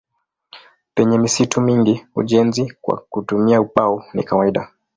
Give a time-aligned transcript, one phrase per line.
[0.95, 4.73] Penye misitu mingi ujenzi kwa kutumia ubao ni kawaida.